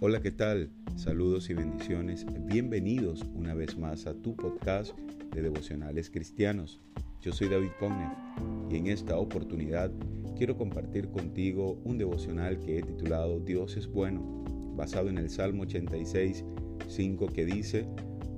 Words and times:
Hola, 0.00 0.20
¿qué 0.20 0.30
tal? 0.30 0.70
Saludos 0.94 1.50
y 1.50 1.54
bendiciones. 1.54 2.24
Bienvenidos 2.46 3.24
una 3.34 3.52
vez 3.54 3.76
más 3.76 4.06
a 4.06 4.14
tu 4.14 4.36
podcast 4.36 4.96
de 5.34 5.42
devocionales 5.42 6.08
cristianos. 6.08 6.80
Yo 7.20 7.32
soy 7.32 7.48
David 7.48 7.70
Pognev 7.80 8.12
y 8.70 8.76
en 8.76 8.86
esta 8.86 9.16
oportunidad 9.16 9.90
quiero 10.36 10.56
compartir 10.56 11.08
contigo 11.08 11.80
un 11.82 11.98
devocional 11.98 12.60
que 12.60 12.78
he 12.78 12.82
titulado 12.82 13.40
Dios 13.40 13.76
es 13.76 13.88
bueno, 13.88 14.22
basado 14.76 15.08
en 15.08 15.18
el 15.18 15.30
Salmo 15.30 15.64
86, 15.64 16.44
5 16.86 17.26
que 17.26 17.44
dice, 17.44 17.84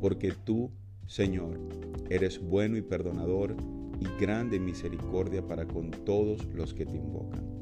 porque 0.01 0.33
tú, 0.33 0.71
Señor, 1.07 1.61
eres 2.09 2.41
bueno 2.41 2.79
y 2.79 2.83
perdonador 2.83 3.55
y 4.01 4.07
grande 4.19 4.59
misericordia 4.59 5.47
para 5.47 5.67
con 5.67 5.91
todos 5.91 6.43
los 6.55 6.73
que 6.73 6.87
te 6.87 6.97
invocan. 6.97 7.60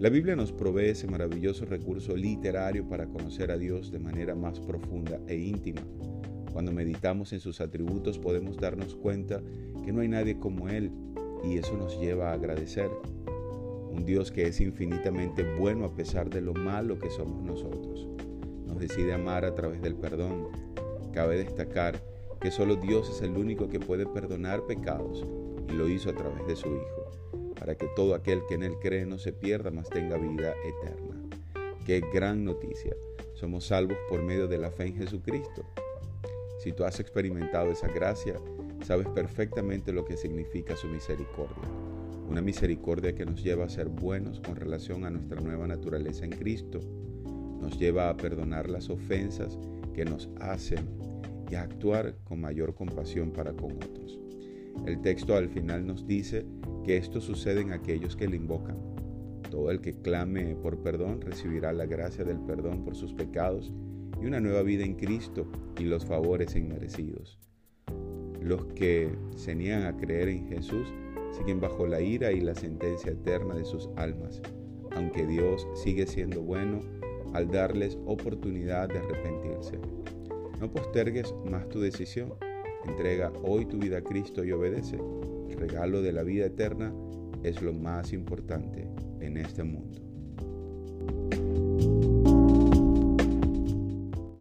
La 0.00 0.08
Biblia 0.08 0.34
nos 0.34 0.50
provee 0.50 0.88
ese 0.88 1.06
maravilloso 1.06 1.66
recurso 1.66 2.16
literario 2.16 2.84
para 2.88 3.06
conocer 3.06 3.52
a 3.52 3.56
Dios 3.56 3.92
de 3.92 4.00
manera 4.00 4.34
más 4.34 4.58
profunda 4.58 5.20
e 5.28 5.36
íntima. 5.36 5.82
Cuando 6.52 6.72
meditamos 6.72 7.32
en 7.32 7.38
sus 7.38 7.60
atributos 7.60 8.18
podemos 8.18 8.56
darnos 8.56 8.96
cuenta 8.96 9.40
que 9.84 9.92
no 9.92 10.00
hay 10.00 10.08
nadie 10.08 10.36
como 10.40 10.68
Él 10.68 10.90
y 11.44 11.58
eso 11.58 11.76
nos 11.76 11.98
lleva 12.00 12.30
a 12.30 12.32
agradecer. 12.32 12.90
Un 13.88 14.04
Dios 14.04 14.32
que 14.32 14.48
es 14.48 14.60
infinitamente 14.60 15.44
bueno 15.58 15.84
a 15.84 15.94
pesar 15.94 16.28
de 16.28 16.40
lo 16.40 16.54
malo 16.54 16.98
que 16.98 17.10
somos 17.10 17.44
nosotros. 17.44 18.08
Nos 18.66 18.80
decide 18.80 19.14
amar 19.14 19.44
a 19.44 19.54
través 19.54 19.80
del 19.80 19.94
perdón. 19.94 20.48
Cabe 21.12 21.38
destacar 21.38 22.02
que 22.40 22.50
solo 22.50 22.74
Dios 22.74 23.08
es 23.10 23.22
el 23.22 23.36
único 23.36 23.68
que 23.68 23.78
puede 23.78 24.06
perdonar 24.06 24.66
pecados 24.66 25.24
y 25.68 25.72
lo 25.72 25.88
hizo 25.88 26.10
a 26.10 26.14
través 26.14 26.44
de 26.48 26.56
su 26.56 26.66
Hijo 26.66 27.04
para 27.58 27.76
que 27.76 27.86
todo 27.96 28.14
aquel 28.14 28.42
que 28.48 28.54
en 28.54 28.62
Él 28.62 28.74
cree 28.80 29.06
no 29.06 29.18
se 29.18 29.32
pierda, 29.32 29.70
mas 29.70 29.88
tenga 29.88 30.16
vida 30.18 30.54
eterna. 30.64 31.14
Qué 31.84 32.00
gran 32.12 32.44
noticia. 32.44 32.96
Somos 33.34 33.66
salvos 33.66 33.98
por 34.08 34.22
medio 34.22 34.48
de 34.48 34.58
la 34.58 34.70
fe 34.70 34.86
en 34.86 34.96
Jesucristo. 34.96 35.64
Si 36.58 36.72
tú 36.72 36.84
has 36.84 36.98
experimentado 37.00 37.70
esa 37.70 37.88
gracia, 37.88 38.40
sabes 38.82 39.06
perfectamente 39.08 39.92
lo 39.92 40.04
que 40.04 40.16
significa 40.16 40.76
su 40.76 40.88
misericordia. 40.88 41.64
Una 42.28 42.40
misericordia 42.40 43.14
que 43.14 43.26
nos 43.26 43.42
lleva 43.42 43.64
a 43.64 43.68
ser 43.68 43.88
buenos 43.88 44.40
con 44.40 44.56
relación 44.56 45.04
a 45.04 45.10
nuestra 45.10 45.40
nueva 45.40 45.66
naturaleza 45.66 46.24
en 46.24 46.30
Cristo. 46.30 46.80
Nos 47.60 47.78
lleva 47.78 48.08
a 48.08 48.16
perdonar 48.16 48.70
las 48.70 48.88
ofensas 48.88 49.58
que 49.94 50.04
nos 50.04 50.30
hacen 50.40 50.88
y 51.50 51.54
a 51.54 51.62
actuar 51.62 52.14
con 52.24 52.40
mayor 52.40 52.74
compasión 52.74 53.30
para 53.30 53.52
con 53.52 53.72
otros. 53.72 54.18
El 54.86 55.00
texto 55.02 55.36
al 55.36 55.48
final 55.48 55.86
nos 55.86 56.06
dice 56.06 56.46
que 56.84 56.96
esto 56.96 57.20
sucede 57.20 57.62
en 57.62 57.72
aquellos 57.72 58.14
que 58.14 58.28
le 58.28 58.36
invocan. 58.36 58.76
Todo 59.50 59.70
el 59.70 59.80
que 59.80 59.94
clame 59.94 60.54
por 60.56 60.82
perdón 60.82 61.20
recibirá 61.20 61.72
la 61.72 61.86
gracia 61.86 62.24
del 62.24 62.38
perdón 62.40 62.84
por 62.84 62.94
sus 62.94 63.12
pecados 63.12 63.72
y 64.20 64.26
una 64.26 64.40
nueva 64.40 64.62
vida 64.62 64.84
en 64.84 64.94
Cristo 64.94 65.50
y 65.78 65.84
los 65.84 66.04
favores 66.04 66.54
inmerecidos. 66.54 67.38
Los 68.40 68.66
que 68.66 69.10
se 69.34 69.54
niegan 69.54 69.84
a 69.84 69.96
creer 69.96 70.28
en 70.28 70.46
Jesús 70.48 70.92
siguen 71.32 71.60
bajo 71.60 71.86
la 71.86 72.00
ira 72.00 72.30
y 72.32 72.40
la 72.40 72.54
sentencia 72.54 73.12
eterna 73.12 73.54
de 73.54 73.64
sus 73.64 73.88
almas, 73.96 74.42
aunque 74.92 75.26
Dios 75.26 75.66
sigue 75.74 76.06
siendo 76.06 76.42
bueno 76.42 76.80
al 77.32 77.50
darles 77.50 77.98
oportunidad 78.06 78.88
de 78.88 78.98
arrepentirse. 78.98 79.78
No 80.60 80.70
postergues 80.70 81.34
más 81.44 81.68
tu 81.68 81.80
decisión 81.80 82.34
Entrega 82.86 83.32
hoy 83.42 83.66
tu 83.66 83.78
vida 83.78 83.98
a 83.98 84.02
Cristo 84.02 84.44
y 84.44 84.52
obedece. 84.52 84.98
El 85.48 85.56
regalo 85.56 86.02
de 86.02 86.12
la 86.12 86.22
vida 86.22 86.46
eterna 86.46 86.94
es 87.42 87.62
lo 87.62 87.72
más 87.72 88.12
importante 88.12 88.88
en 89.20 89.36
este 89.36 89.64
mundo. 89.64 90.13